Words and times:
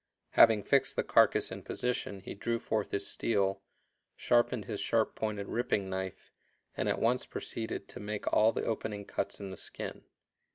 Having 0.31 0.63
fixed 0.63 0.95
the 0.95 1.03
carcass 1.03 1.51
in 1.51 1.61
position 1.61 2.21
he 2.21 2.33
drew 2.33 2.57
forth 2.57 2.89
his 2.89 3.05
steel, 3.05 3.61
sharpened 4.15 4.65
his 4.65 4.79
sharp 4.79 5.13
pointed 5.13 5.47
"ripping 5.47 5.91
knife," 5.91 6.31
and 6.75 6.89
at 6.89 6.97
once 6.97 7.27
proceeded 7.27 7.87
to 7.89 7.99
make 7.99 8.25
all 8.33 8.51
the 8.51 8.65
opening 8.65 9.05
cuts 9.05 9.39
in 9.39 9.51
the 9.51 9.57
skin. 9.57 10.03